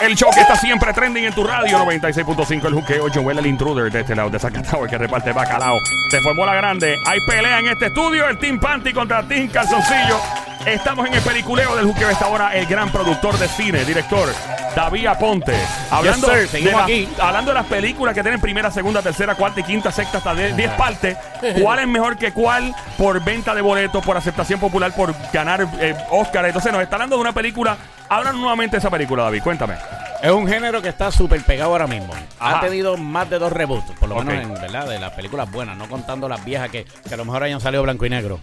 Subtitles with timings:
[0.00, 4.00] El show está siempre trending en tu radio 96.5 El juqueo Joel el intruder de
[4.00, 5.78] este lado de Zacatau El que reparte bacalao.
[6.10, 6.96] Se formó la grande.
[7.06, 10.20] Hay pelea en este estudio El Team Panty contra Team Calzoncillo.
[10.66, 14.28] Estamos en el peliculeo del juqueo Esta hora el gran productor de cine Director
[14.74, 15.54] David Aponte
[15.90, 17.08] Hablando, de la- aquí.
[17.20, 20.70] hablando de las películas que tienen primera, segunda, tercera, cuarta y quinta, sexta hasta 10
[20.72, 21.16] partes
[21.60, 25.94] ¿Cuál es mejor que cuál por venta de boletos, por aceptación popular, por ganar eh,
[26.10, 26.44] Oscar?
[26.46, 27.76] Entonces nos está hablando de una película
[28.08, 29.74] Háblanos nuevamente de esa película, David, cuéntame
[30.22, 32.12] Es un género que está súper pegado ahora mismo.
[32.38, 32.58] Ajá.
[32.58, 35.76] Ha tenido más de dos reboots, por lo menos en verdad, de las películas buenas,
[35.76, 38.36] no contando las viejas que, que a lo mejor hayan salido blanco y negro.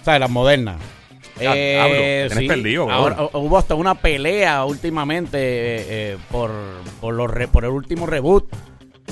[0.00, 0.76] O sea, las modernas.
[1.50, 6.50] Te tienes perdido, ahora, hu- hubo hasta una pelea últimamente eh, eh, por,
[7.00, 8.44] por, los re- por el último reboot.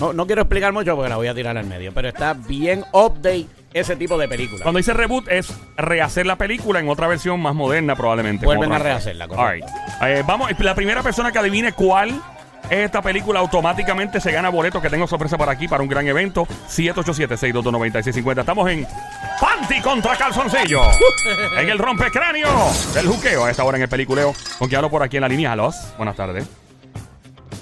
[0.00, 2.84] No, no quiero explicar mucho porque la voy a tirar al medio, pero está bien
[2.92, 4.62] update ese tipo de películas.
[4.62, 8.46] Cuando dice reboot es rehacer la película en otra versión más moderna probablemente.
[8.46, 9.66] Vuelven a rehacerla, correcto.
[10.00, 10.18] All right.
[10.20, 12.10] Eh, vamos, la primera persona que adivine cuál
[12.70, 16.06] es esta película automáticamente se gana boletos que tengo sorpresa para aquí para un gran
[16.06, 16.46] evento.
[16.68, 18.40] 787-622-9650.
[18.40, 18.86] Estamos en
[19.70, 20.82] Panty contra Calzoncillo.
[21.56, 22.48] en el rompecráneo
[22.92, 24.34] del juqueo a esta hora en el peliculeo.
[24.58, 25.54] Con quien hablo por aquí en la línea.
[25.54, 25.96] Los.
[25.96, 26.48] Buenas tardes.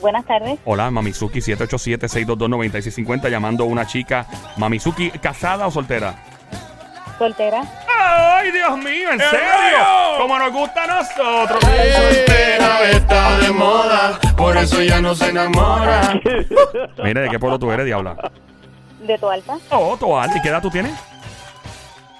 [0.00, 0.58] Buenas tardes.
[0.64, 3.28] Hola, Mamizuki 787-622-9650.
[3.28, 4.26] Llamando a una chica.
[4.56, 6.14] Mamizuki, ¿casada o soltera?
[7.18, 7.62] Soltera.
[8.00, 9.10] ¡Ay, Dios mío!
[9.12, 9.84] ¿En serio?
[10.18, 11.60] Como nos gusta a nosotros.
[11.62, 16.18] soltera está de moda, por eso ya no se enamora.
[17.02, 18.30] Mire, ¿de qué pueblo tú eres, diabla?
[19.00, 19.58] De tu alta.
[19.70, 20.30] Oh, Toal.
[20.34, 20.92] ¿Y qué edad tú tienes?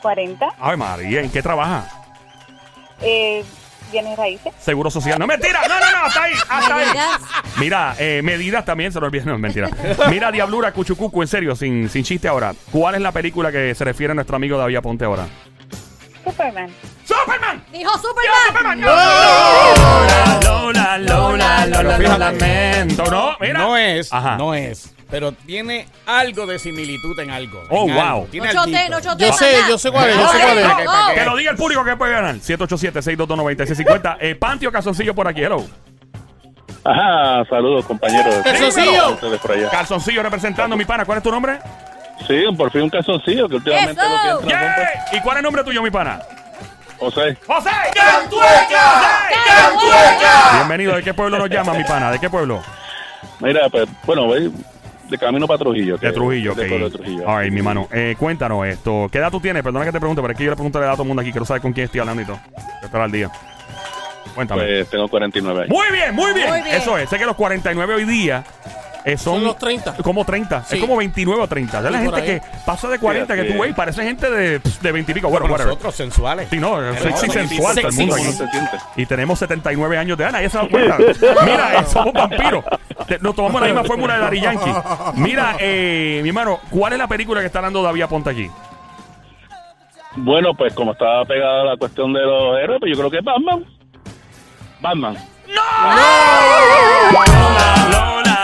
[0.03, 0.47] 40.
[0.61, 1.93] Ay, María, ¿en qué trabajas?
[3.01, 3.45] Eh,
[3.93, 4.53] bienes raíces.
[4.61, 5.19] Seguro social.
[5.19, 5.61] No, mentira.
[5.69, 6.07] No, no, no.
[6.07, 6.33] Hasta ahí.
[6.49, 6.87] Hasta ahí.
[7.59, 9.29] Mira, eh, medidas también se lo olvidan.
[9.29, 9.69] No, es mentira.
[10.11, 12.55] Mira, Diablura, Cuchucucu, en serio, sin, sin chiste ahora.
[12.71, 15.27] ¿Cuál es la película que se refiere a nuestro amigo David Aponte ahora?
[16.25, 16.71] Superman.
[17.05, 17.65] ¡Superman!
[17.73, 18.81] Dijo Superman.
[18.83, 23.05] Lola, Lola, Lola, Lola, Pero lo fíjate, lamento.
[23.11, 23.59] No, mira.
[23.59, 24.37] No es, Ajá.
[24.37, 24.95] no es.
[25.11, 27.63] Pero tiene algo de similitud en algo.
[27.71, 28.03] Oh, en wow.
[28.03, 28.29] algo.
[28.31, 29.25] Tiene No chote, no chote.
[29.25, 30.65] Yo sé, yo sé cuál es, yo sé cuál es.
[30.67, 31.21] ¿Para qué, para qué?
[31.21, 32.35] Que lo diga el público que puede ganar.
[32.37, 34.17] 787-622-9650.
[34.21, 35.43] Eh, Pantio Calzoncillo por aquí.
[35.43, 35.65] Hello.
[36.85, 38.35] Ajá, saludos compañeros.
[38.45, 39.13] Calzoncillo.
[39.13, 39.71] Ustedes por allá.
[39.71, 41.05] Calzoncillo representando mi pana.
[41.05, 41.59] ¿Cuál es tu nombre?
[42.27, 44.11] Sí, por fin un calzoncillo que últimamente ¡Eso!
[44.11, 44.83] lo que entra rompe.
[45.11, 45.19] ¡Yay!
[45.19, 46.21] ¿Y cuál es el nombre tuyo, mi pana?
[46.99, 47.71] José, ¡José!
[50.55, 50.97] Bienvenido.
[50.97, 52.11] ¿De qué pueblo nos llama, mi pana?
[52.11, 52.61] ¿De qué pueblo?
[53.41, 54.27] mira, pues, bueno,
[55.09, 55.97] de camino para Trujillo.
[55.97, 56.81] De Trujillo, de ok.
[56.83, 57.29] de Trujillo.
[57.29, 57.89] All right, mi mano.
[57.93, 59.09] Eh, cuéntanos esto.
[59.11, 59.63] ¿Qué edad tú tienes?
[59.63, 61.09] Perdona que te pregunte, pero es que yo le pregunto la edad a todo el
[61.09, 61.33] mundo aquí.
[61.33, 62.39] Quiero saber con quién estoy hablando y todo.
[62.83, 63.31] Estar al día.
[64.35, 64.63] Cuéntame.
[64.63, 65.71] Pues tengo 49 años.
[65.71, 66.49] Muy bien, muy bien.
[66.49, 66.77] Muy bien.
[66.77, 67.09] Eso es.
[67.09, 68.45] Sé que los 49 hoy día
[69.13, 69.97] eh, son, Son los 30.
[69.97, 70.65] Como 30.
[70.65, 70.77] Sí.
[70.77, 71.79] Es como 29 o 30.
[71.79, 74.59] Es la gente que pasa de 40 Sí, que tú ves y parece gente de,
[74.59, 75.29] de 20 y pico.
[75.29, 75.67] Bueno, whatever.
[75.69, 76.49] nosotros, sensuales.
[76.51, 78.59] Sí, no, sexy Hermoso, sensual todo el mundo ¿Cómo aquí.
[78.59, 79.03] no?
[79.03, 80.97] Y tenemos 79 años de edad, nadie se da cuenta.
[81.45, 82.65] Mira, eh, somos vampiros.
[83.21, 84.73] Nos tomamos la misma fórmula de Dari Yankee.
[85.15, 88.51] Mira, eh, mi hermano, ¿cuál es la película que está dando David Aponte aquí?
[90.17, 93.25] Bueno, pues como estaba pegada la cuestión de los héroes, pues yo creo que es
[93.25, 93.65] Batman.
[94.81, 95.17] Batman.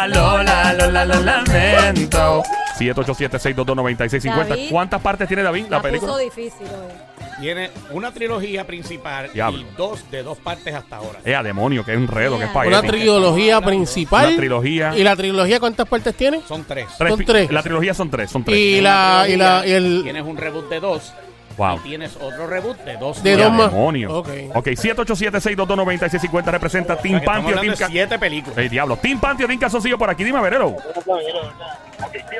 [0.06, 2.42] Lola, Lola, Lola, Lola, lamento.
[2.78, 4.48] 787-622-9650.
[4.48, 4.68] David.
[4.70, 6.12] ¿Cuántas partes tiene David la La película?
[6.12, 6.92] puso difícil hoy.
[7.40, 9.60] Tiene una trilogía principal Diablo.
[9.60, 11.18] y dos de dos partes hasta ahora.
[11.24, 12.96] Eh, a demonio, que enredo, que es Una Una espagueti.
[13.00, 14.26] trilogía principal.
[14.28, 14.96] Una trilogía.
[14.96, 16.40] ¿Y la trilogía cuántas partes tiene?
[16.46, 16.86] Son tres.
[16.96, 17.50] Tres son pi- tres.
[17.50, 18.56] La trilogía son tres, son tres.
[18.56, 20.00] Y la, y la, y el.
[20.04, 21.12] Tienes un reboot de dos.
[21.56, 21.76] Wow.
[21.84, 23.22] Y tienes otro reboot de dos.
[23.22, 23.70] De dos más.
[23.70, 24.18] demonio.
[24.18, 24.28] Ok.
[24.54, 28.58] Ok, 787-622-9650 representa Team Pantio, Team Ca- siete películas.
[28.58, 28.96] Ey, diablo.
[28.96, 30.24] Team Pantio, Team Calzoncillo por aquí.
[30.24, 30.76] Dime, a ver, hello.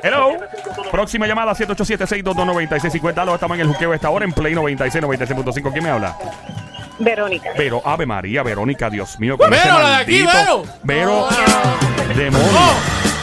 [0.03, 0.37] Hello.
[0.91, 3.19] Próxima llamada, 787-622-9650.
[3.19, 5.73] Aló, estamos en el juqueo a esta hora en Play 96, 96.5.
[5.73, 6.17] ¿Quién me habla?
[6.99, 7.51] Verónica.
[7.57, 9.37] Vero, Ave María, Verónica, Dios mío.
[9.37, 11.29] con Vero, ese la de aquí, maldito- Vero.
[11.29, 13.14] Vero, demonio.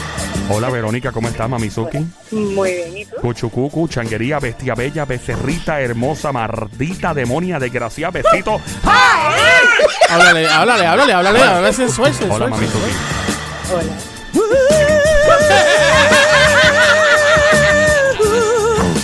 [0.53, 1.99] Hola, Verónica, ¿cómo estás, Mamizuki?
[2.31, 2.97] Muy bien.
[2.97, 3.15] ¿Y tú?
[3.21, 8.59] Cuchucucu, changuería, bestia bella, becerrita, hermosa, mardita, demonia, desgraciada, besito.
[10.09, 12.41] Háblale, háblale, háblale, háblale, háblale sensual, sensual.
[12.43, 12.91] Hola, Mamizuki.
[13.73, 13.93] Hola.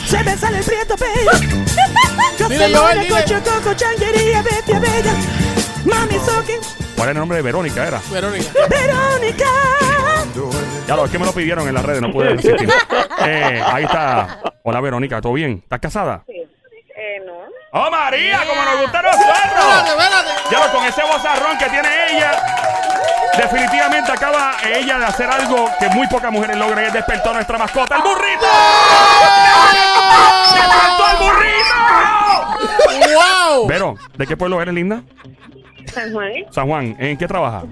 [0.07, 1.65] Se me sale el prieto, baby.
[2.39, 3.21] Yo Dile, soy Joel, mona, dile.
[3.23, 5.13] cocho, coco, changuería, bestia bella.
[5.85, 6.53] Mami, soki,
[6.95, 7.87] ¿Cuál es el nombre de Verónica?
[7.87, 8.01] Era.
[8.11, 8.51] Verónica.
[8.69, 9.45] Verónica.
[10.87, 12.69] Ya lo es que me lo pidieron en las redes, no pude resistir.
[13.25, 14.39] Eh, ahí está.
[14.63, 15.59] Hola, Verónica, ¿todo bien?
[15.63, 16.23] ¿Estás casada?
[16.27, 16.47] Sí.
[16.95, 17.33] Eh, no.
[17.73, 18.39] ¡Oh, María!
[18.47, 19.27] ¡Como nos gusta a nosotros!
[19.27, 20.29] Espérate, espérate.
[20.49, 22.31] Ya lo, con ese vozarrón que tiene ella.
[23.37, 27.33] Definitivamente acaba ella de hacer algo que muy pocas mujeres logran y es despertó a
[27.33, 28.47] nuestra mascota, el burrito.
[30.53, 31.75] ¡Despertó el burrito!
[33.13, 33.67] ¡Wow!
[33.67, 35.03] Vero, ¿de qué pueblo eres, linda?
[35.93, 36.31] San Juan.
[36.51, 36.95] San Juan.
[36.97, 37.65] ¿En qué trabajas?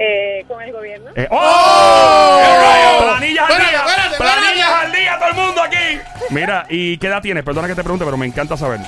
[0.00, 1.10] Eh, con el gobierno.
[1.16, 2.38] Eh, ¡Oh!
[2.40, 2.98] ¡Qué rayo!
[3.04, 3.80] Planillas al Espérate, día.
[3.80, 4.86] espérate, Planillas espérate.
[4.86, 6.00] al día, todo el mundo aquí.
[6.30, 7.42] Mira, ¿y qué edad tienes?
[7.44, 8.78] Perdona que te pregunte, pero me encanta saber.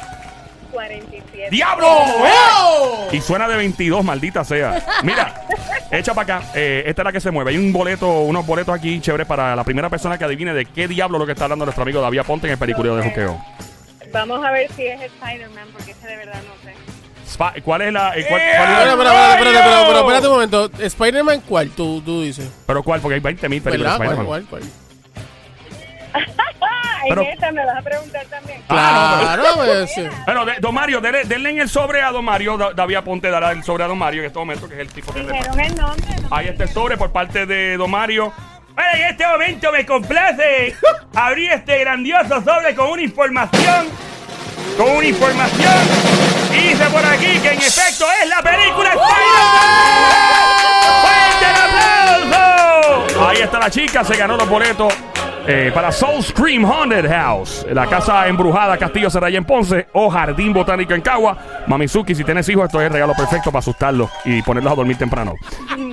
[0.70, 1.48] 47.
[1.50, 1.88] ¡Diablo!
[1.90, 3.08] ¡Oh!
[3.10, 4.80] Y suena de 22, maldita sea.
[5.02, 5.34] Mira,
[5.90, 6.46] echa para acá.
[6.54, 7.50] Eh, esta es la que se mueve.
[7.50, 10.86] Hay un boleto, unos boletos aquí chéveres para la primera persona que adivine de qué
[10.86, 13.44] diablo lo que está hablando nuestro amigo David Ponte en el peliculeo de juqueo.
[14.12, 16.76] Vamos a ver si es Spider-Man, porque ese de verdad no sé.
[17.64, 18.16] ¿Cuál es la.
[18.16, 20.70] eh, cuál- espera, espérate, espera, espera, espérate un momento.
[20.78, 21.70] ¿Spider-Man cuál?
[21.70, 22.48] Tú, tú dices.
[22.66, 23.00] ¿Pero cuál?
[23.00, 24.16] Porque hay 20 mil películas ¿Verdad?
[24.18, 24.60] de ¿Cuál, Spider-Man.
[24.60, 24.80] cuál, cuál?
[27.08, 28.62] Pero- en esta me vas a preguntar también.
[28.68, 30.06] Ah, Claro, pues, sí.
[30.26, 32.58] Bueno, de- don Mario, denle, denle en el sobre a don Mario.
[32.58, 34.88] Da- David Aponte dará el sobre a don Mario en este momento, que es el
[34.88, 35.48] tipo que reparte.
[35.48, 36.16] Dijeron el nombre.
[36.22, 36.28] ¿no?
[36.36, 38.32] Ahí está el sobre por parte de don Mario.
[38.74, 40.76] Bueno, en este momento me complace
[41.14, 43.86] abrir este grandioso sobre con una información.
[44.76, 45.74] Con una información.
[46.52, 50.40] Y dice por aquí que en efecto es la película Spider-Man.
[51.02, 51.56] ¡Fuerte el
[52.30, 53.28] aplauso!
[53.28, 54.92] Ahí está la chica, se ganó los boletos.
[55.46, 60.52] eh, para Soul Scream Haunted House, la casa embrujada Castillo Serraya en Ponce o Jardín
[60.52, 61.36] Botánico en Cagua.
[61.66, 64.96] Mamizuki, si tienes hijos, esto es el regalo perfecto para asustarlos y ponerlos a dormir
[64.98, 65.34] temprano.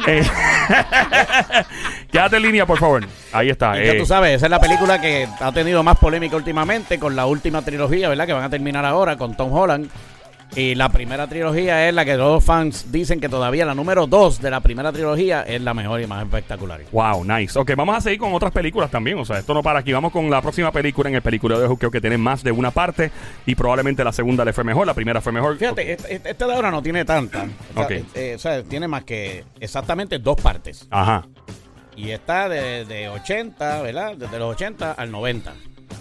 [0.09, 0.23] Eh,
[2.11, 3.05] quédate en línea, por favor.
[3.33, 3.77] Ahí está.
[3.81, 6.97] Y ya eh, tú sabes, esa es la película que ha tenido más polémica últimamente
[6.97, 8.25] con la última trilogía, ¿verdad?
[8.25, 9.89] Que van a terminar ahora con Tom Holland.
[10.55, 14.41] Y la primera trilogía es la que los fans dicen que todavía la número 2
[14.41, 16.81] de la primera trilogía es la mejor y más espectacular.
[16.91, 17.59] Wow, nice.
[17.59, 19.19] Ok, vamos a seguir con otras películas también.
[19.19, 19.91] O sea, esto no para aquí.
[19.93, 22.71] Vamos con la próxima película en el peliculeo de juqueo que tiene más de una
[22.71, 23.11] parte.
[23.45, 25.57] Y probablemente la segunda le fue mejor, la primera fue mejor.
[25.57, 27.45] Fíjate, esta, esta- esta de ahora no tiene tanta.
[27.71, 27.91] O sea, Ok.
[28.15, 30.87] eh, o sea, tiene más que exactamente dos partes.
[30.89, 31.27] Ajá.
[31.95, 34.15] Y está de, de 80, ¿verdad?
[34.15, 35.53] Desde los 80 al 90.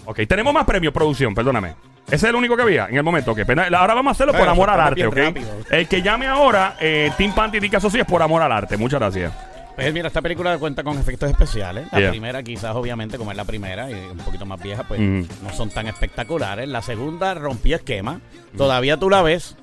[0.05, 1.75] Ok, tenemos más premios, producción, perdóname.
[2.07, 3.35] Ese es el único que había en el momento.
[3.35, 3.41] Que.
[3.75, 5.15] Ahora vamos a hacerlo por amor al arte, bien ¿ok?
[5.17, 5.49] rápido.
[5.69, 8.77] El que llame ahora, eh, Team Panty y Caso sí es por amor al arte.
[8.77, 9.33] Muchas gracias.
[9.75, 11.87] Pues mira, esta película cuenta con efectos especiales.
[11.91, 12.09] La Yeah.
[12.09, 15.23] primera, quizás, obviamente, como es la primera y un poquito más vieja, pues Mm.
[15.43, 16.67] no son tan espectaculares.
[16.67, 18.19] La segunda rompió esquema.
[18.57, 19.55] Todavía tú la ves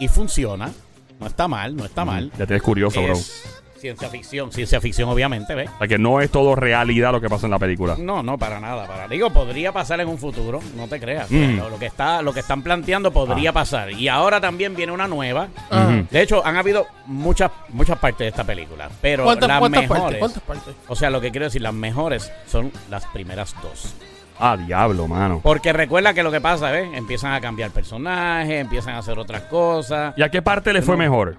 [0.00, 0.70] y funciona.
[1.20, 2.32] No está mal, no está mal.
[2.38, 3.12] Ya te ves curioso, bro.
[3.12, 3.51] Es
[3.82, 5.68] ciencia ficción, ciencia ficción, obviamente, ¿ves?
[5.74, 7.96] O sea, que no es todo realidad lo que pasa en la película.
[7.98, 8.86] No, no, para nada.
[8.86, 11.28] Para, digo, podría pasar en un futuro, no te creas.
[11.30, 11.56] Mm.
[11.58, 13.52] Lo, lo que está, lo que están planteando podría Ah.
[13.52, 13.90] pasar.
[13.90, 15.48] Y ahora también viene una nueva.
[15.68, 16.04] Ajá.
[16.08, 18.88] De hecho, han habido muchas, muchas partes de esta película.
[19.00, 20.00] Pero ¿Cuántas, las cuántas mejores.
[20.02, 20.18] partes?
[20.20, 20.74] ¿Cuántas partes?
[20.86, 23.94] O sea, lo que quiero decir, las mejores son las primeras dos.
[24.38, 25.40] Ah, diablo, mano.
[25.42, 26.88] Porque recuerda que lo que pasa, ¿ves?
[26.94, 30.14] Empiezan a cambiar personajes, empiezan a hacer otras cosas.
[30.16, 31.38] ¿Y a qué parte le fue mejor?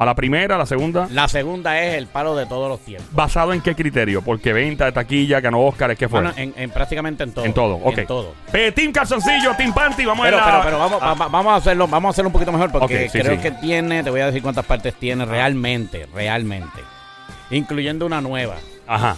[0.00, 1.06] ¿A la primera, a la segunda?
[1.10, 3.12] La segunda es el palo de todos los tiempos.
[3.12, 4.22] ¿Basado en qué criterio?
[4.22, 6.20] Porque venta de taquilla, ganó Oscar, ¿qué fue?
[6.22, 7.44] Bueno, en, en prácticamente en todo.
[7.44, 7.98] en todo, ok.
[7.98, 8.34] En todo.
[8.54, 11.52] Eh, team Calzoncillo, Team Panty, vamos Pero, a ver pero, pero vamos, Ah, va- vamos
[11.52, 13.42] a hacerlo, vamos a hacerlo un poquito mejor porque sí, creo sí.
[13.42, 16.80] que tiene, te voy a decir cuántas partes tiene realmente, realmente.
[17.50, 18.54] Incluyendo una nueva.
[18.86, 19.16] Ajá,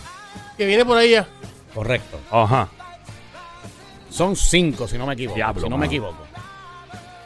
[0.59, 1.29] Que viene por ahí ya.
[1.73, 2.19] Correcto.
[2.33, 2.67] ajá.
[4.11, 5.37] Son cinco, si no me equivoco.
[5.37, 5.81] Diablo, si no mano.
[5.83, 6.27] me equivoco.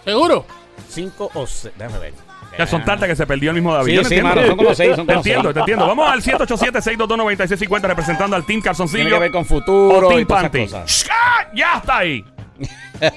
[0.04, 0.44] ¿Seguro?
[0.90, 1.72] Cinco o seis.
[1.78, 2.25] Déjame ver.
[2.58, 3.90] Ya son tantas que se perdió el mismo David.
[3.90, 4.34] Sí, Yo no sí, entiendo.
[4.36, 5.54] mano, son como seis, son Te como entiendo, seis.
[5.54, 5.86] te entiendo.
[5.86, 9.02] Vamos al 787-622-9650 representando al Team Calzoncillo.
[9.04, 10.64] Tiene que ver con o futuro Team y todas esas Panty.
[10.72, 11.06] cosas.
[11.10, 11.46] ¡Ah!
[11.54, 12.24] Ya está ahí.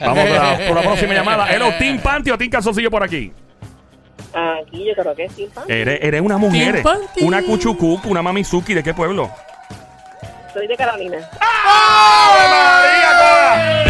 [0.02, 1.54] Vamos por la, por la próxima llamada.
[1.54, 3.32] Hello, Team Panty o Team Calzoncillo por aquí.
[4.34, 5.72] Aquí yo creo que es Team Panty.
[5.74, 6.74] Eres, eres una mujer.
[6.74, 7.24] Team Panty.
[7.24, 8.74] Una cuchucuc, una mamizuki.
[8.74, 9.32] ¿De qué pueblo?
[10.54, 11.18] Soy de Carolina.
[11.40, 13.89] ¡Ave María, cola!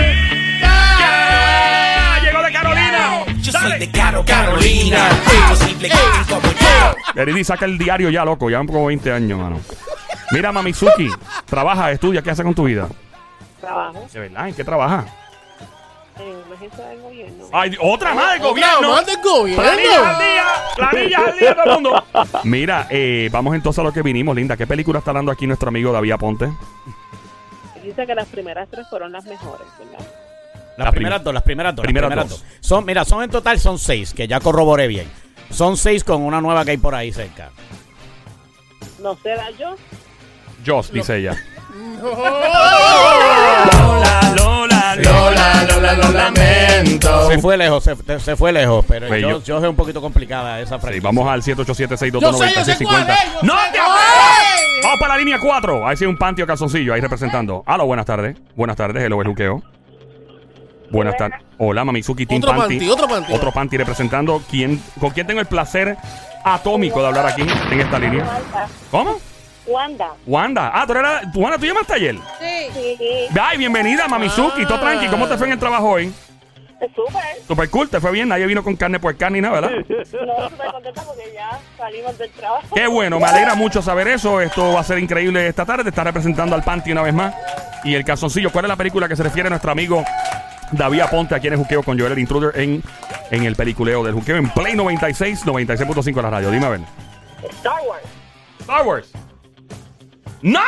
[3.70, 5.10] Soy de Caro Carolina.
[5.44, 7.22] Imposible que alguien como yo.
[7.22, 8.50] Eridi saca el diario ya, loco.
[8.50, 9.60] Ya como 20 años, mano.
[10.32, 11.10] Mira, Mamizuki,
[11.46, 12.88] trabaja, estudia, ¿qué hace con tu vida?
[13.60, 15.06] Trabajo De verdad, ¿en qué trabaja?
[16.20, 17.46] en una agencia del gobierno.
[17.52, 18.92] Ay, otra más del gobierno.
[18.92, 19.64] más del gobierno.
[19.64, 20.46] Planillas al día,
[20.76, 22.04] planillas al día todo el mundo.
[22.44, 24.58] Mira, eh, vamos entonces a lo que vinimos, Linda.
[24.58, 26.52] ¿Qué película está dando aquí nuestro amigo David Aponte?
[27.82, 30.06] Dice que las primeras tres fueron las mejores, ¿verdad?
[30.80, 31.84] Las La primeras prim- dos, las primeras dos.
[31.84, 32.40] las primeras primeras dos.
[32.42, 32.50] dos.
[32.62, 35.08] Son, mira, son en total son seis, que ya corroboré bien.
[35.52, 37.50] Son seis con una nueva que hay por ahí cerca.
[39.02, 39.76] No será yo.
[40.66, 41.38] Joss, dice ella.
[42.02, 42.46] Lola,
[44.36, 47.30] Lola, Lola, Lola, lo lamento.
[47.30, 50.02] Se fue lejos, se, se fue lejos, pero Pues yo, yo- yo es un poquito
[50.02, 50.96] complicada esa frase.
[50.96, 53.80] Sí, vamos al 787 Yo sé, yo sé cuál 622 es, yo ¡No sé te.
[54.84, 55.88] Vamos para la línea 4.
[55.88, 57.64] Ahí sí un panty o calzoncillo ahí representando.
[57.66, 58.36] Aló, buenas tardes.
[58.56, 59.62] Buenas tardes, hello, el juqueo.
[60.92, 61.40] Buenas tardes.
[61.58, 62.78] Hola, Mamizuki Team Otro Panty.
[62.78, 63.34] panty, otro panty.
[63.34, 64.42] Otro panty representando.
[64.50, 65.98] ¿Quién, ¿Con quién tengo el placer
[66.44, 68.26] atómico de hablar aquí en esta línea?
[68.92, 69.18] ¿Cómo?
[69.68, 70.14] Wanda.
[70.26, 70.72] Wanda.
[70.74, 72.16] Ah, tú eras Wanda, ¿tú llamaste ayer?
[72.40, 72.96] Sí.
[72.98, 73.40] Sí.
[73.40, 74.66] Ay, bienvenida, Mamizuki.
[74.66, 75.08] Todo tranqui.
[75.08, 76.12] ¿Cómo te fue en el trabajo hoy?
[76.96, 77.22] Súper.
[77.46, 78.30] Super cool, te fue bien.
[78.30, 79.78] Nadie vino con carne por carne ni nada, ¿verdad?
[79.90, 82.74] No, súper contenta porque ya salimos del trabajo.
[82.74, 84.40] Qué bueno, me alegra mucho saber eso.
[84.40, 85.84] Esto va a ser increíble esta tarde.
[85.84, 87.36] Te está representando al Panty una vez más.
[87.84, 90.04] Y el calzoncillo, ¿cuál es la película que se refiere a nuestro amigo
[90.72, 92.84] David Aponte aquí en el Juqueo con Joel el Intruder en,
[93.32, 96.52] en el peliculeo del Juqueo en Play 96, 96.5 de la radio?
[96.52, 96.82] Dime a ver.
[97.50, 98.04] Star Wars.
[98.60, 99.12] Star Wars.
[100.42, 100.60] ¡No!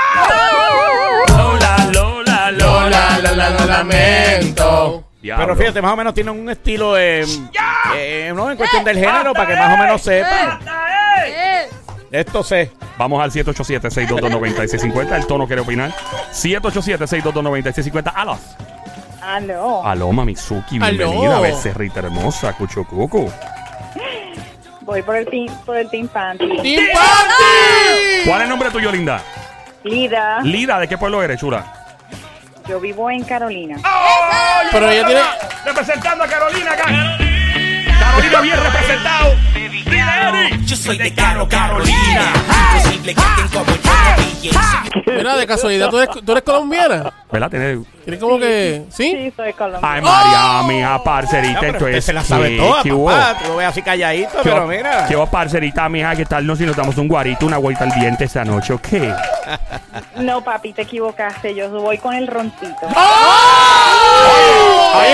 [1.30, 5.04] Lola, Lola, Lola, Lola, lo lamento.
[5.22, 5.46] Diablo.
[5.46, 7.24] Pero fíjate, más o menos tienen un estilo eh,
[7.96, 10.60] eh, no en cuestión del género para que más o menos sepan.
[12.12, 12.72] Esto sé.
[12.98, 15.16] Vamos al 787-622-9650.
[15.16, 15.94] El tono quiere opinar.
[16.34, 18.12] 787-622-9650.
[18.14, 18.38] Aló.
[19.22, 19.86] Aló.
[19.86, 20.78] Aló, Mamizuki.
[20.82, 20.98] Aló.
[20.98, 22.54] Bienvenida, becerrita hermosa.
[22.54, 23.32] Cuchucucu.
[24.82, 26.58] Voy por el team, por el team Panty.
[26.62, 28.26] ¡Team Party!
[28.26, 29.22] ¿Cuál es el nombre tuyo, linda?
[29.84, 30.42] Lida.
[30.42, 31.72] Lida, ¿de qué pueblo eres, chula?
[32.68, 33.78] Yo vivo en Carolina.
[34.72, 35.22] Pero ella tiene.
[35.66, 36.86] Representando a Carolina acá.
[38.00, 39.36] Carolina bien representado.
[40.66, 42.34] Yo soy de Caro Carolina.
[42.76, 43.22] Imposible que
[43.54, 43.76] como
[44.42, 44.52] yo.
[45.06, 47.14] Mira, de casualidad, ¿tú eres, tú eres colombiana?
[47.32, 47.50] ¿Verdad?
[48.04, 48.18] Tiene...
[48.18, 48.84] ¿Tienes como que.?
[48.90, 49.12] ¿Sí?
[49.12, 49.96] Sí, soy colombiana.
[49.96, 51.62] Ay, María, mija, parcerita.
[51.72, 53.06] No, se la sabe sí, toda, ¿qué hubo?
[53.08, 53.38] papá.
[53.40, 55.06] Tú lo ves así calladito, ¿Qué pero mira.
[55.08, 56.16] ¿Qué hubo, parcerita, mija?
[56.16, 56.46] ¿Qué tal?
[56.46, 59.14] No, si nos damos un guarito, una vuelta al diente esta noche, ¿o qué?
[60.18, 61.54] No, papi, te equivocaste.
[61.56, 62.88] Yo voy con el roncito.
[64.94, 65.14] Hay,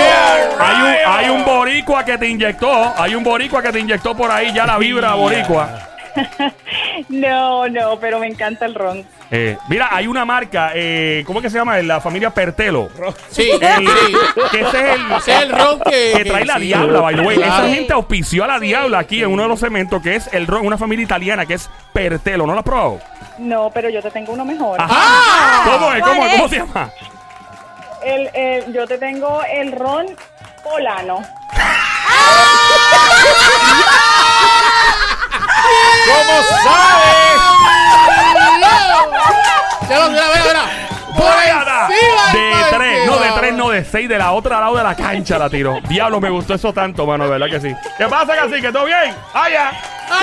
[0.58, 2.92] hay un, hay un boricua que te inyectó.
[2.96, 5.68] Hay un boricua que te inyectó por ahí ya la vibra boricua.
[7.08, 9.04] No, no, pero me encanta el ron.
[9.30, 11.76] Eh, mira, hay una marca, eh, ¿cómo es que se llama?
[11.82, 12.88] La familia Pertelo.
[13.30, 14.14] Sí, El- sí.
[14.50, 16.12] que ese es el, Ese es el ron que.
[16.16, 16.60] que trae la sí.
[16.60, 17.36] diabla, by the way.
[17.36, 17.52] Claro.
[17.66, 20.46] Esa gente auspició a la diabla aquí en uno de los cementos, que es el
[20.46, 22.46] ron, una familia italiana que es Pertelo.
[22.46, 23.00] ¿No lo has probado?
[23.38, 24.80] No, pero yo te tengo uno mejor.
[24.80, 25.70] Ajá.
[25.72, 26.02] ¿Cómo es?
[26.02, 26.50] ¿Cómo, ¿Cuál ¿Cómo es?
[26.50, 26.90] se llama?
[28.02, 30.06] El, el- yo te tengo el ron
[30.64, 31.22] polano.
[36.06, 37.57] ¿Cómo sabes?
[39.88, 40.88] Ya lo mira, mira, mira.
[41.16, 44.84] Por encima De tres, no, de tres, no, de seis, de la otra lado de
[44.84, 45.78] la cancha la tiro.
[45.88, 47.74] Diablo, me gustó eso tanto, mano, de verdad que sí.
[47.96, 49.14] ¿Qué pasa, que ¿Todo bien?
[49.34, 49.72] ¡Allá!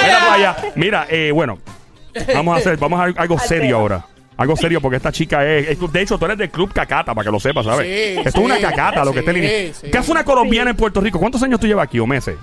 [0.02, 0.56] Mira para allá.
[0.76, 1.58] Mira, eh, bueno,
[2.34, 4.06] vamos a hacer, vamos a algo serio ahora.
[4.38, 7.24] Algo serio, porque esta chica es, es- De hecho, tú eres del club Cacata, para
[7.26, 7.88] que lo sepas, ¿sabes?
[7.88, 8.62] Sí, Esto es una sí.
[8.62, 9.74] cacata, lo que Sí, está en línea.
[9.74, 9.90] sí.
[9.92, 11.20] ¿Qué hace una colombiana en Puerto Rico?
[11.20, 12.36] ¿Cuántos años tú llevas aquí o meses?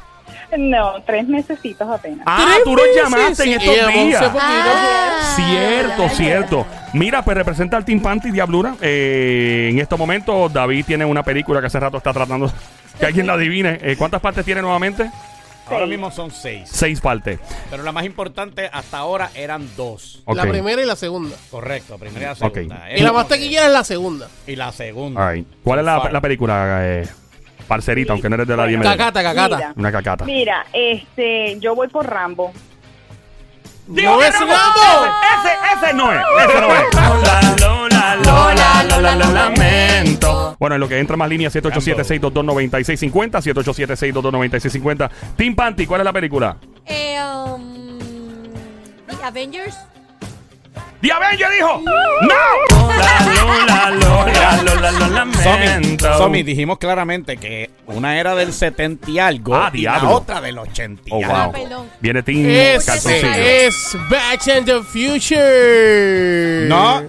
[0.58, 2.24] No, tres mesecitos apenas.
[2.26, 4.22] Ah, Tres tú nos meses, llamaste en estos días.
[4.24, 4.38] poquito.
[4.40, 5.34] Ah.
[5.36, 6.66] Cierto, cierto.
[6.92, 8.74] Mira, pues representa al Team Panty Diablura.
[8.80, 12.52] Eh, en estos momentos, David tiene una película que hace rato está tratando
[13.00, 13.78] que alguien la adivine.
[13.82, 15.10] Eh, ¿Cuántas partes tiene nuevamente?
[15.70, 16.68] Ahora mismo son seis.
[16.70, 17.38] Seis partes.
[17.70, 20.20] Pero la más importante hasta ahora eran dos.
[20.26, 20.36] Ok.
[20.36, 21.34] La primera y la segunda.
[21.50, 22.54] Correcto, primera y la Ok.
[22.54, 22.92] segunda.
[22.94, 24.28] Y la más taquillera es la segunda.
[24.46, 25.26] Y la segunda.
[25.26, 25.46] All right.
[25.64, 26.80] ¿Cuál es la, la película?
[26.82, 27.08] Eh,
[27.72, 29.56] parcerita, aunque no eres de la 10 Cacata, cacata.
[29.56, 29.72] Mira.
[29.76, 30.24] Una cacata.
[30.26, 32.52] Mira, este, yo voy por Rambo.
[33.86, 35.08] Digo ¡No que es Rambo!
[35.40, 36.20] Ese, ese no es.
[36.46, 36.82] Ese no es.
[36.94, 40.54] Lola, Lola, Lola, Lola, lo lamento.
[40.60, 43.40] Bueno, en lo que entra más línea 787-622-9650,
[44.12, 45.10] 787-622-9650.
[45.34, 46.58] Team Panty, ¿cuál es la película?
[46.84, 47.98] Eh, um,
[49.08, 49.78] The Avengers.
[51.02, 51.82] ¡The Avenger dijo!
[51.82, 52.76] ¡No!
[52.78, 54.98] Lola, Lola, Lola, Lola, lo
[55.42, 56.16] Somi, lamento.
[56.16, 60.08] Somi, dijimos claramente que una era del 70 y algo Ah, y diablo.
[60.10, 61.32] la otra del 80 y Oh, algo.
[61.34, 61.52] wow.
[61.52, 61.90] perdón.
[62.00, 62.22] Viene
[62.74, 63.28] Es, Calzoncillo.
[63.34, 66.66] es Back in the Future.
[66.68, 67.02] No,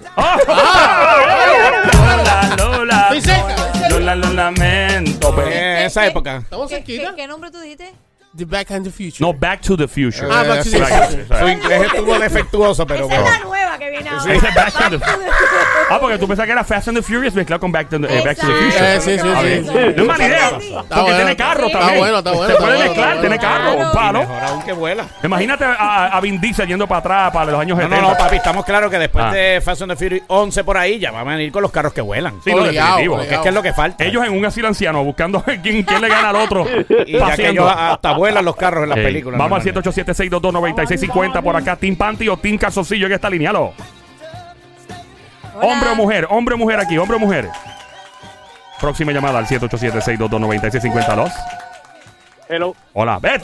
[1.46, 3.88] Lola, Lola, Estoy cerca, estoy cerca.
[3.90, 5.34] Lola, lo lamento.
[5.34, 6.38] pues, en esa época.
[6.38, 7.10] Estamos ¿Qué, cerquita.
[7.10, 7.92] qué, qué nombre tú dijiste?
[8.36, 9.20] The Back in the Future.
[9.20, 10.26] No, Back to the Future.
[10.28, 11.38] Ah, Back to the Eh, Future.
[11.38, 13.38] Su inglés estuvo defectuoso, pero Esa es bueno.
[13.38, 13.63] la nueva
[13.94, 14.34] que viene ahora.
[14.34, 14.98] Ese es Back to the
[15.90, 18.06] Ah, porque tú pensabas que era Fast and the Furious mezclado con Back to the,
[18.06, 18.52] eh, Back to the.
[18.54, 18.94] Future.
[18.96, 19.70] Eh, sí, sí, A sí.
[19.96, 20.48] No es mala idea.
[20.48, 21.16] Está Porque bueno.
[21.16, 21.98] tiene carro Está también.
[22.00, 24.18] bueno, está bueno, Se está puede mezclar, está tiene carro, un palo.
[24.20, 25.06] Mejor aún que vuela.
[25.22, 28.02] Imagínate a, a Vin Diesel yendo para atrás para los años No, 70.
[28.02, 29.32] no, no, papi, estamos claros que después Ah.
[29.32, 31.92] de Fast and the Furious 11 por ahí ya van a venir con los carros
[31.92, 32.40] que vuelan.
[32.42, 33.18] Sí, no, definitivo.
[33.18, 34.04] Que es que es lo que falta.
[34.04, 36.66] Ellos en un asilo anciano buscando quién, quién le gana al otro.
[37.06, 39.38] y ya que ellos hasta vuelan los carros en las películas.
[39.38, 40.02] Vamos al normalmente.
[40.14, 41.76] 787-622-9650 por acá.
[41.76, 43.52] Team Panty o Team Calzoncillo en esta línea.
[45.54, 45.66] Hola.
[45.66, 47.48] Hombre o mujer, hombre o mujer aquí, hombre o mujer.
[48.80, 51.16] Próxima llamada al 787-622-9650.
[51.16, 51.32] Los.
[52.48, 53.18] Hello, Hola.
[53.22, 53.38] ¡Eh.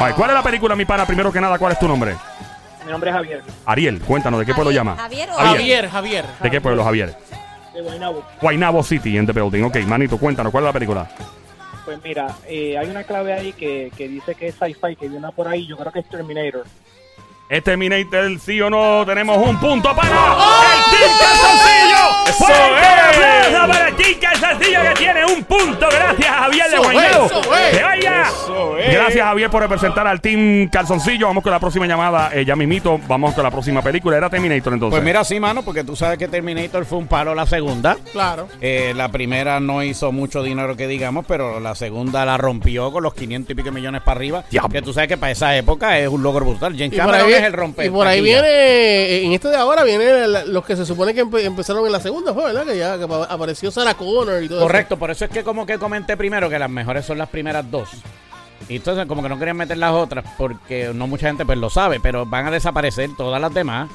[0.00, 1.06] Ay, ¿Cuál es la película, mi pana?
[1.06, 2.14] Primero que nada, ¿cuál es tu nombre?
[2.84, 4.96] mi nombre es Javier, Ariel, cuéntanos, ¿de qué pueblo Javier- llama?
[4.96, 6.24] Javier o Javier, Javier.
[6.42, 7.14] ¿De qué pueblo, Javier?
[7.74, 8.24] de Guaynabo.
[8.40, 9.62] Guaynabo City, in the building.
[9.62, 11.08] Ok, manito, cuéntanos, ¿cuál es la película?
[11.84, 15.28] Pues mira, eh, hay una clave ahí que, que dice que es sci-fi, que viene
[15.32, 16.64] por ahí, yo creo que es Terminator.
[17.50, 19.04] ¿Es Terminator sí o no?
[19.04, 22.28] Tenemos un punto para el Team Calzoncillo.
[22.28, 23.39] ¡Eso es!
[23.54, 25.86] Aplauso para Tim Calzoncillo que tiene un punto.
[25.90, 27.26] Gracias, Javier de Guaynabo.
[27.26, 27.76] eso es.
[27.78, 28.24] ¡Que vaya!
[28.92, 31.26] Gracias, Javier, por representar al Team Calzoncillo.
[31.26, 32.30] Vamos con la próxima llamada.
[32.32, 34.16] Eh, ya mismito, vamos con la próxima película.
[34.16, 34.96] Era Terminator entonces.
[34.96, 37.96] Pues mira, sí, mano, porque tú sabes que Terminator fue un palo la segunda.
[38.12, 38.48] Claro.
[38.60, 43.02] Eh, la primera no hizo mucho dinero que digamos, pero la segunda la rompió con
[43.02, 44.44] los 500 y pico millones para arriba.
[44.50, 44.70] Diablo.
[44.70, 46.72] Que tú sabes que para esa época es un logro brutal.
[46.76, 47.86] James Y por, Cameron ahí, es el romper.
[47.86, 51.14] y por ahí viene, eh, en este de ahora, viene la- los que se supone
[51.14, 52.64] que empe- empezaron en la segunda, fue, ¿verdad?
[52.64, 53.06] Que ya que
[53.40, 56.58] apareció Sarah Connor y todo Correcto, por eso es que como que comenté primero que
[56.58, 57.88] las mejores son las primeras dos.
[58.68, 61.70] Y entonces como que no querían meter las otras porque no mucha gente pues lo
[61.70, 63.88] sabe, pero van a desaparecer todas las demás.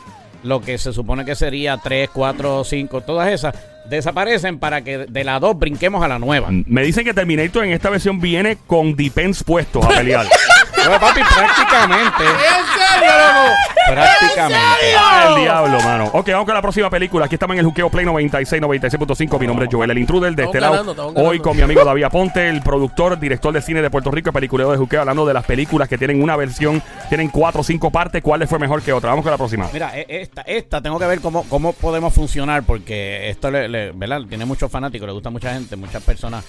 [0.44, 3.56] Lo que se supone que sería 3, 4, 5, todas esas
[3.90, 6.50] desaparecen para que de la 2 brinquemos a la nueva.
[6.52, 10.28] Me dicen que Terminator en esta versión viene con Depends puestos a pelear.
[10.76, 12.24] Bueno, papi, prácticamente.
[12.24, 13.75] ¡En serio, loco!
[13.88, 14.96] Prácticamente.
[14.98, 16.06] Ah, el diablo, mano.
[16.14, 17.26] Ok, vamos con la próxima película.
[17.26, 19.40] Aquí estamos en el Juqueo Play 96, 96.5.
[19.40, 20.74] Mi nombre es Joel, el intruder de este lado.
[20.84, 24.30] ganando, Hoy con mi amigo David Aponte, el productor, director de cine de Puerto Rico
[24.30, 27.64] y peliculeo de Juqueo, hablando de las películas que tienen una versión, tienen cuatro o
[27.64, 28.22] cinco partes.
[28.22, 29.10] ¿Cuál les fue mejor que otra?
[29.10, 29.70] Vamos con la próxima.
[29.72, 33.92] Mira, e- esta, esta tengo que ver cómo, cómo podemos funcionar porque esto le, le-
[33.92, 34.22] ¿verdad?
[34.28, 36.44] tiene muchos fanáticos, le gusta a mucha gente, muchas personas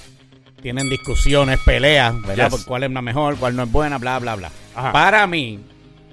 [0.63, 2.47] tienen discusiones, peleas, ¿verdad?
[2.51, 2.55] Yes.
[2.57, 4.51] Por cuál es la mejor, cuál no es buena, bla, bla, bla.
[4.75, 4.91] Ajá.
[4.93, 5.61] Para mí,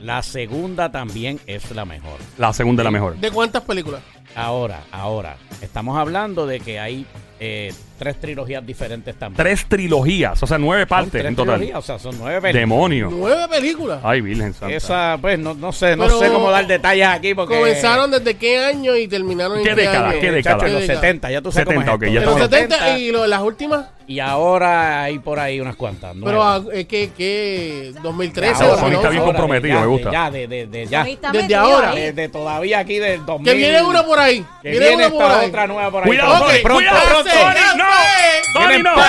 [0.04, 2.20] la segunda también es la mejor.
[2.38, 3.18] La segunda es la mejor.
[3.18, 4.02] ¿De cuántas películas?
[4.36, 7.06] Ahora, ahora, estamos hablando de que hay
[7.40, 9.38] eh, tres trilogías diferentes también.
[9.38, 11.56] Tres trilogías, o sea, nueve partes tres en total.
[11.58, 12.62] trilogías, o sea, son nueve películas.
[12.62, 13.10] Demonio.
[13.12, 14.00] Nueve películas.
[14.04, 14.76] Ay, Virgen Santa.
[14.76, 17.56] Esa, pues, no, no sé, no Pero sé cómo dar detalles aquí porque...
[17.56, 20.10] Comenzaron desde qué año y terminaron en ¿Qué qué, década?
[20.10, 20.20] año.
[20.20, 20.66] ¿Qué década?
[20.68, 21.02] en los ¿Qué década?
[21.02, 22.32] 70, ya tú sabes 70, cómo ok, es ya esto.
[22.34, 23.86] En los estamos- 70 y lo- las últimas.
[24.06, 26.12] Y ahora hay por ahí unas cuantas.
[26.14, 26.64] Pero nuevas.
[26.68, 27.94] ah, ¿qué, qué?
[28.04, 28.62] 2013.
[28.64, 28.96] Ahora, o Sony no?
[28.98, 30.10] está bien Ahora, comprometido, de me ya, gusta.
[30.10, 31.02] De ya, de, de, de ya.
[31.04, 31.90] Ahí está Desde metido ahora.
[31.92, 32.02] ahí.
[32.02, 33.50] De, de todavía aquí del 2000.
[33.50, 34.46] Que viene una por ahí.
[34.62, 35.48] Que viene, viene una por esta ahí.
[35.48, 36.08] otra nueva por ahí.
[36.10, 37.30] Cuidado, Pronto, Sony, pronto, cuidado, pronto.
[37.32, 38.54] Sony, no.
[38.54, 38.96] Sony, no.
[38.96, 39.04] Le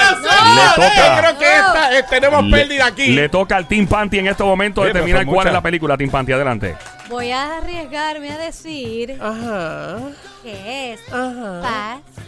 [0.55, 1.21] Yo toca.
[1.21, 3.07] creo que esta, eh, tenemos pérdida aquí.
[3.09, 5.61] Le toca al Team Panty en este momento Sí, pero determinar son cuál es la
[5.61, 6.33] película, Team Panty.
[6.33, 6.77] Adelante.
[7.09, 9.99] Voy a arriesgarme a decir Ajá.
[10.43, 11.61] que es Ajá.
[11.63, 12.19] Fast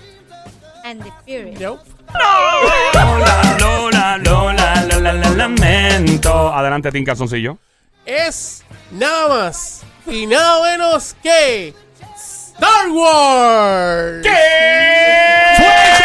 [0.85, 1.59] and the Furious.
[1.59, 1.79] Yo.
[2.15, 6.53] Lola, Lola, Lola, Lola, la lamento.
[6.55, 7.59] Adelante, Team Calzoncillo.
[8.05, 11.75] Es nada más y nada menos que
[12.59, 14.23] Star Wars.
[15.57, 16.05] ¡Fuerte!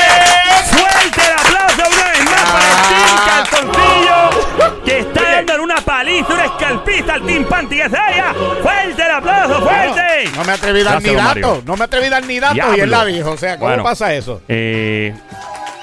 [0.71, 3.43] ¡Fuerte el aplauso una vez más para el Team Ah.
[3.49, 4.83] Calzoncillo!
[4.85, 8.33] Que está dando una paliza, una escalpista al Team Panty que.
[8.61, 10.29] ¡Fuerte el aplauso, fuerte!
[10.35, 11.65] No me atreví a dar Gracias, ni datos.
[11.65, 13.31] No me atreví a dar ni datos y él la dijo.
[13.31, 13.83] O sea, ¿cómo Bueno.
[13.83, 14.41] pasa eso?
[14.47, 15.13] Eh,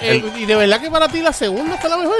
[0.00, 2.18] Eh, y de verdad que para ti la segunda está la mejor.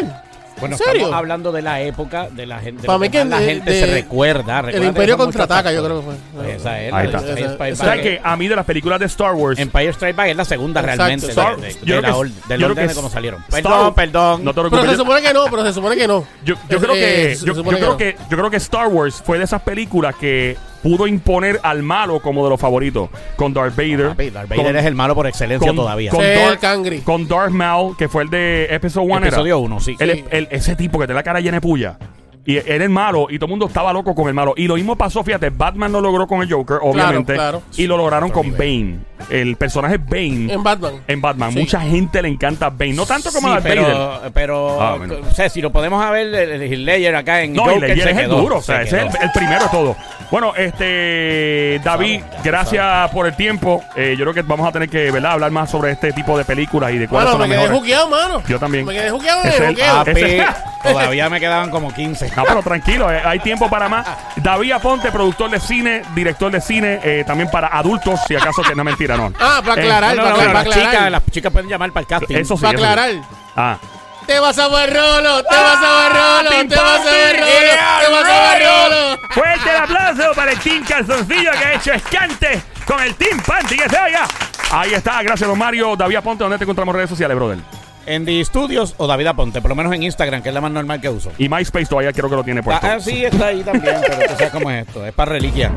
[0.61, 0.92] Bueno, ¿En serio?
[0.94, 2.83] estamos hablando de la época de la gente.
[2.83, 4.61] de Para mí que la de- gente de- se recuerda.
[4.71, 6.55] El Imperio contraataca, yo creo que fue.
[6.55, 6.92] Esa es.
[6.92, 7.18] Ahí está.
[7.18, 9.59] esa es Empire ¿Sabes Strike- que a mí de las películas de Star Wars...
[9.59, 10.97] Empire Strike Back es la segunda Exacto.
[11.03, 13.11] realmente de- Star- de, de, yo de creo la que- del yo orden de cómo
[13.11, 13.40] salieron.
[13.49, 14.44] Star- Perdón, perdón.
[14.44, 16.25] No te Pero se supone que no, pero se supone que no.
[16.44, 17.97] Yo, yo creo que yo, creo no.
[17.97, 22.20] que yo creo que Star Wars fue de esas películas que pudo imponer al malo
[22.20, 24.08] como de los favoritos con Darth Vader.
[24.08, 26.10] Papi, Darth Vader con- es el malo por excelencia con- todavía.
[26.10, 27.00] con Sí, Darth- el Cangri.
[27.00, 29.96] con Darth Maul, que fue el de Episodio 1 Episodio uno, sí.
[29.98, 30.24] Sí.
[30.30, 31.98] ese tipo que tiene la cara llena de puya.
[32.46, 34.54] Y era el malo y todo el mundo estaba loco con el malo.
[34.56, 37.34] Y lo mismo pasó, fíjate, Batman lo logró con el Joker, obviamente.
[37.34, 37.60] claro.
[37.76, 39.00] Y lo lograron Otro con Bane.
[39.31, 40.94] El personaje Bane En Batman.
[41.07, 41.52] en Batman.
[41.52, 41.59] Sí.
[41.61, 42.94] Mucha gente le encanta Bane.
[42.94, 43.74] No tanto como Sí, a Vader.
[43.78, 45.14] pero, pero Ah, bueno.
[45.31, 48.02] o sea, si lo podemos ver, el, el Ledger acá en No, Joker y Ledger
[48.04, 49.96] se es el quedó, duro, o sea, se ese es el, el primero de todo.
[50.31, 53.83] Bueno, este David, ya gracias por el tiempo.
[53.96, 55.33] Eh, yo creo que vamos a tener que ¿verdad?
[55.33, 57.76] hablar más sobre este tipo de películas y de cuáles Mano, son me las quedé
[57.78, 58.42] juqueado, mano.
[58.46, 58.85] Yo también.
[58.85, 60.44] Me quedé juqueado en Es el el-
[60.83, 62.31] todavía me quedaban como 15.
[62.37, 64.07] No, pero tranquilo, eh, hay tiempo para más.
[64.37, 68.74] David Aponte, productor de cine, director de cine, eh, también para adultos, si acaso que
[68.74, 69.33] no mentira, no.
[69.38, 70.90] Ah, para Eh, aclarar, No, para, no, no, para las, aclarar.
[70.92, 72.37] chicas, las chicas pueden llamar para el casting.
[72.37, 72.62] Eso sí.
[72.62, 72.90] para eso sí.
[72.92, 73.11] aclarar.
[73.57, 73.79] Ah.
[74.27, 77.47] Te vas a ver rolo, te vas a ver rolo, te vas a ver rolo,
[77.47, 79.18] yeah, te vas a ver rolo.
[79.31, 83.77] Fuerte el aplauso para el Team Calzoncillo que ha hecho escante con el Team Panty
[83.77, 84.27] que se vaya.
[84.71, 85.97] Ahí está, gracias don Mario.
[85.97, 87.57] David Aponte, ¿dónde te encontramos en redes sociales, brother?
[88.05, 90.73] En The Studios o David Aponte, por lo menos en Instagram, que es la más
[90.73, 91.33] normal que uso.
[91.38, 92.87] Y MySpace todavía creo que lo tiene puesto.
[92.87, 95.07] Ah, ah, sí, está ahí también, pero tú sabes cómo es esto.
[95.07, 95.73] Es para reliquia.